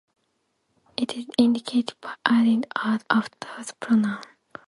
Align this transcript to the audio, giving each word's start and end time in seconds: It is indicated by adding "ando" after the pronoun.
It 0.97 1.15
is 1.15 1.27
indicated 1.37 1.93
by 2.01 2.15
adding 2.25 2.63
"ando" 2.75 3.03
after 3.11 3.49
the 3.63 3.73
pronoun. 3.79 4.23